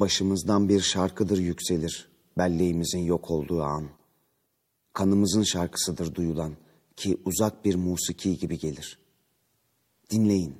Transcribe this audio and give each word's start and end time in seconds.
Başımızdan 0.00 0.68
bir 0.68 0.80
şarkıdır 0.80 1.38
yükselir, 1.38 2.08
belleğimizin 2.38 2.98
yok 2.98 3.30
olduğu 3.30 3.62
an. 3.62 3.88
Kanımızın 4.92 5.42
şarkısıdır 5.42 6.14
duyulan 6.14 6.56
ki 6.96 7.20
uzak 7.24 7.64
bir 7.64 7.74
musiki 7.74 8.38
gibi 8.38 8.58
gelir. 8.58 8.98
Dinleyin, 10.10 10.54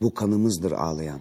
bu 0.00 0.14
kanımızdır 0.14 0.72
ağlayan. 0.72 1.20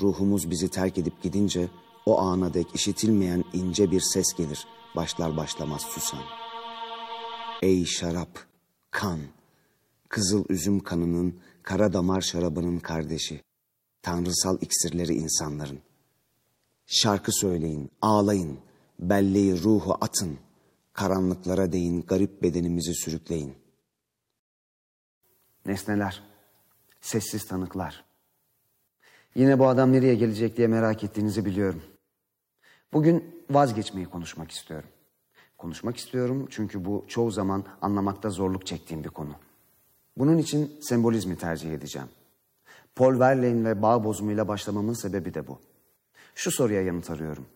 Ruhumuz 0.00 0.50
bizi 0.50 0.68
terk 0.68 0.98
edip 0.98 1.22
gidince 1.22 1.68
o 2.06 2.18
ana 2.18 2.54
dek 2.54 2.74
işitilmeyen 2.74 3.44
ince 3.52 3.90
bir 3.90 4.00
ses 4.00 4.34
gelir, 4.36 4.66
başlar 4.96 5.36
başlamaz 5.36 5.82
susan. 5.82 6.22
Ey 7.62 7.84
şarap, 7.84 8.46
kan, 8.90 9.20
kızıl 10.08 10.44
üzüm 10.48 10.80
kanının, 10.80 11.40
kara 11.62 11.92
damar 11.92 12.20
şarabının 12.20 12.78
kardeşi, 12.78 13.42
tanrısal 14.02 14.58
iksirleri 14.60 15.14
insanların. 15.14 15.89
Şarkı 16.92 17.32
söyleyin, 17.32 17.90
ağlayın, 18.02 18.58
belleği 18.98 19.62
ruhu 19.62 19.96
atın, 20.00 20.38
karanlıklara 20.92 21.72
değin, 21.72 22.02
garip 22.02 22.42
bedenimizi 22.42 22.94
sürükleyin. 22.94 23.54
Nesneler, 25.66 26.22
sessiz 27.00 27.48
tanıklar. 27.48 28.04
Yine 29.34 29.58
bu 29.58 29.68
adam 29.68 29.92
nereye 29.92 30.14
gelecek 30.14 30.56
diye 30.56 30.66
merak 30.66 31.04
ettiğinizi 31.04 31.44
biliyorum. 31.44 31.82
Bugün 32.92 33.44
vazgeçmeyi 33.50 34.06
konuşmak 34.06 34.50
istiyorum. 34.50 34.88
Konuşmak 35.58 35.96
istiyorum 35.96 36.46
çünkü 36.50 36.84
bu 36.84 37.04
çoğu 37.08 37.30
zaman 37.30 37.64
anlamakta 37.82 38.30
zorluk 38.30 38.66
çektiğim 38.66 39.04
bir 39.04 39.08
konu. 39.08 39.34
Bunun 40.16 40.38
için 40.38 40.80
sembolizmi 40.80 41.38
tercih 41.38 41.72
edeceğim. 41.72 42.08
Paul 42.94 43.20
Verlaine 43.20 43.68
ve 43.68 43.82
bağ 43.82 44.04
bozumuyla 44.04 44.48
başlamamın 44.48 44.94
sebebi 44.94 45.34
de 45.34 45.46
bu. 45.46 45.69
Şu 46.34 46.50
soruya 46.50 46.82
yanıt 46.82 47.10
arıyorum. 47.10 47.46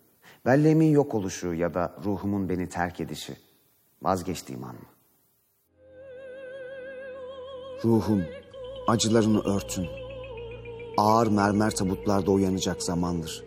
Belleğimin 0.46 0.90
yok 0.90 1.14
oluşu 1.14 1.54
ya 1.54 1.74
da 1.74 1.96
ruhumun 2.04 2.48
beni 2.48 2.68
terk 2.68 3.00
edişi 3.00 3.36
vazgeçtiğim 4.02 4.64
an 4.64 4.74
mı? 4.74 4.80
Ruhum, 7.84 8.24
acılarını 8.86 9.40
örtün. 9.40 9.86
Ağır 10.96 11.26
mermer 11.26 11.70
tabutlarda 11.70 12.30
uyanacak 12.30 12.82
zamandır. 12.82 13.44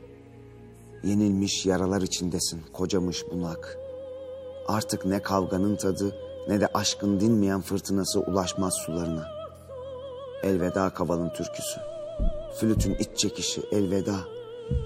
Yenilmiş 1.04 1.66
yaralar 1.66 2.02
içindesin, 2.02 2.62
kocamış 2.74 3.24
bunak. 3.32 3.78
Artık 4.68 5.06
ne 5.06 5.22
kavganın 5.22 5.76
tadı 5.76 6.16
ne 6.48 6.62
de 6.62 6.68
aşkın 6.74 7.20
dinmeyen 7.20 7.62
fırtınası 7.62 8.20
ulaşmaz 8.20 8.74
sularına. 8.86 9.28
Elveda 10.44 10.90
kavalın 10.90 11.30
türküsü. 11.30 11.80
Flütün 12.60 12.96
iç 12.96 13.18
çekişi 13.18 13.62
elveda. 13.72 14.37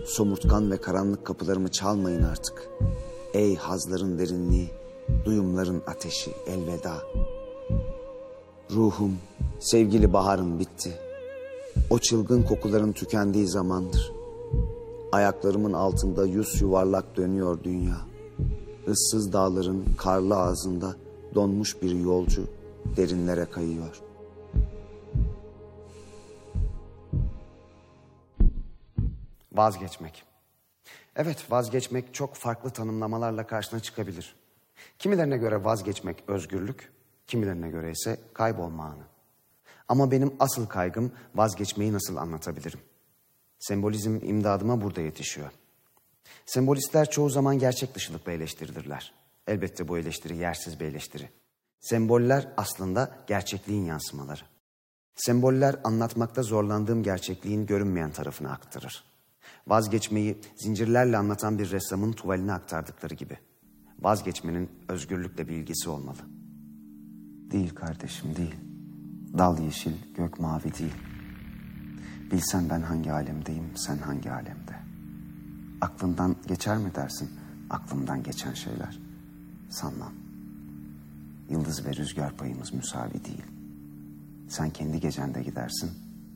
Somurtkan 0.06 0.72
ve 0.72 0.78
karanlık 0.78 1.26
kapılarımı 1.26 1.72
çalmayın 1.72 2.24
artık. 2.24 2.70
Ey 3.34 3.56
hazların 3.56 4.20
derinliği, 4.20 4.70
duyumların 5.26 5.82
ateşi 5.88 6.32
elveda. 6.48 6.94
Ruhum, 8.72 9.18
sevgili 9.60 10.14
baharım 10.14 10.60
bitti. 10.60 11.00
O 11.90 12.00
çılgın 12.00 12.44
kokuların 12.44 12.92
tükendiği 12.92 13.48
zamandır. 13.48 14.12
Ayaklarımın 15.12 15.74
altında 15.74 16.26
yüz 16.26 16.62
yuvarlak 16.62 17.18
dönüyor 17.18 17.64
dünya. 17.64 17.98
Issız 18.88 19.34
dağların 19.34 19.86
karlı 19.98 20.36
ağzında 20.36 20.96
donmuş 21.36 21.82
bir 21.82 21.92
yolcu 21.92 22.44
derinlere 22.98 23.46
kayıyor. 23.46 24.02
Vazgeçmek. 29.52 30.24
Evet 31.16 31.52
vazgeçmek 31.52 32.14
çok 32.14 32.36
farklı 32.36 32.70
tanımlamalarla 32.70 33.48
karşına 33.48 33.80
çıkabilir. 33.80 34.36
Kimilerine 35.00 35.38
göre 35.38 35.64
vazgeçmek 35.64 36.24
özgürlük, 36.28 36.92
kimilerine 37.28 37.70
göre 37.70 37.92
ise 37.92 38.20
kaybolma 38.34 38.86
anı. 38.86 39.04
Ama 39.88 40.12
benim 40.12 40.34
asıl 40.40 40.66
kaygım 40.66 41.12
vazgeçmeyi 41.36 41.94
nasıl 41.94 42.16
anlatabilirim? 42.16 42.80
Sembolizm 43.60 44.20
imdadıma 44.24 44.82
burada 44.82 45.02
yetişiyor. 45.02 45.52
Sembolistler 46.46 47.10
çoğu 47.10 47.30
zaman 47.30 47.60
gerçek 47.60 47.96
dışılıkla 47.96 48.32
eleştirilirler. 48.32 49.14
Elbette 49.48 49.88
bu 49.88 49.98
eleştiri 49.98 50.38
yersiz 50.38 50.80
bir 50.80 50.86
eleştiri. 50.86 51.30
Semboller 51.80 52.48
aslında 52.58 53.18
gerçekliğin 53.28 53.86
yansımaları. 53.86 54.42
Semboller 55.16 55.76
anlatmakta 55.84 56.44
zorlandığım 56.44 57.04
gerçekliğin 57.04 57.66
görünmeyen 57.66 58.12
tarafını 58.12 58.52
aktarır. 58.52 59.11
Vazgeçmeyi 59.68 60.42
zincirlerle 60.56 61.18
anlatan 61.18 61.60
bir 61.60 61.72
ressamın 61.72 62.12
tuvaline 62.12 62.54
aktardıkları 62.54 63.14
gibi. 63.14 63.38
Vazgeçmenin 64.00 64.70
özgürlükle 64.88 65.48
bir 65.48 65.54
ilgisi 65.54 65.90
olmalı. 65.90 66.20
Değil 67.52 67.76
kardeşim 67.76 68.36
değil. 68.36 68.56
Dal 69.38 69.60
yeşil, 69.60 69.94
gök 70.16 70.40
mavi 70.40 70.78
değil. 70.80 70.96
Bilsen 72.32 72.70
ben 72.70 72.82
hangi 72.82 73.12
alemdeyim, 73.12 73.72
sen 73.76 73.98
hangi 73.98 74.32
alemde. 74.32 74.76
Aklından 75.82 76.36
geçer 76.48 76.78
mi 76.78 76.96
dersin 76.96 77.30
aklımdan 77.72 78.24
geçen 78.24 78.54
şeyler? 78.54 79.00
Sanmam. 79.70 80.14
Yıldız 81.50 81.86
ve 81.86 81.94
rüzgar 81.94 82.38
payımız 82.38 82.74
müsavi 82.74 83.26
değil. 83.26 83.46
Sen 84.48 84.70
kendi 84.70 85.00
gecende 85.00 85.44
gidersin, 85.44 85.92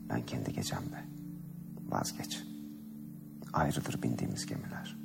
ben 0.08 0.26
kendi 0.26 0.52
gecemde. 0.52 1.04
Vazgeç. 1.88 2.55
Ayrıdır 3.56 4.02
bindiğimiz 4.02 4.46
gemiler. 4.46 4.98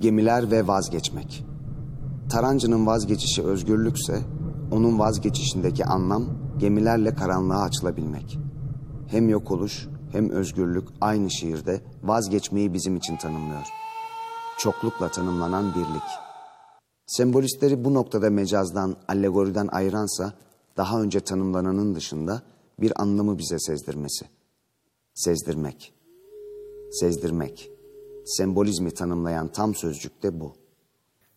Gemiler 0.00 0.50
ve 0.50 0.66
vazgeçmek. 0.66 1.44
Tarancı'nın 2.30 2.86
vazgeçişi 2.86 3.42
özgürlükse, 3.42 4.22
onun 4.70 4.98
vazgeçişindeki 4.98 5.84
anlam 5.84 6.24
gemilerle 6.58 7.14
karanlığa 7.14 7.62
açılabilmek. 7.62 8.38
Hem 9.06 9.28
yok 9.28 9.50
oluş 9.50 9.88
hem 10.12 10.30
özgürlük 10.30 10.88
aynı 11.00 11.30
şiirde 11.30 11.82
vazgeçmeyi 12.02 12.74
bizim 12.74 12.96
için 12.96 13.16
tanımlıyor. 13.16 13.66
Çoklukla 14.58 15.10
tanımlanan 15.10 15.74
birlik. 15.74 16.08
Sembolistleri 17.06 17.84
bu 17.84 17.94
noktada 17.94 18.30
mecazdan, 18.30 18.96
allegoriden 19.08 19.66
ayıransa 19.66 20.32
daha 20.76 21.02
önce 21.02 21.20
tanımlananın 21.20 21.94
dışında 21.94 22.42
bir 22.80 23.02
anlamı 23.02 23.38
bize 23.38 23.58
sezdirmesi. 23.58 24.26
Sezdirmek. 25.14 25.95
Sezdirmek. 26.90 27.70
Sembolizmi 28.24 28.90
tanımlayan 28.90 29.52
tam 29.52 29.74
sözcük 29.74 30.22
de 30.22 30.40
bu. 30.40 30.56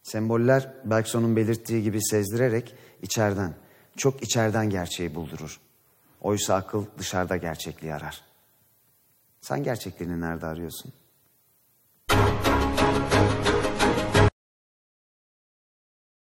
Semboller 0.04 0.74
Bergson'un 0.86 1.36
belirttiği 1.36 1.84
gibi 1.84 2.04
sezdirerek 2.04 2.76
içeriden, 3.02 3.54
çok 3.98 4.24
içeriden 4.24 4.70
gerçeği 4.70 5.16
buldurur. 5.16 5.60
Oysa 6.22 6.56
akıl 6.56 6.86
dışarıda 6.98 7.38
gerçekliği 7.38 7.94
arar. 7.94 8.22
Sen 9.42 9.64
gerçekliğini 9.64 10.22
nerede 10.22 10.46
arıyorsun? 10.46 10.94